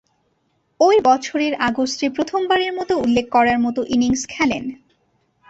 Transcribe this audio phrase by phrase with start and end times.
[0.79, 4.63] ঐ বছরের আগস্টে প্রথমবারের মতো উল্লেখ করার মতো ইনিংস খেলেন।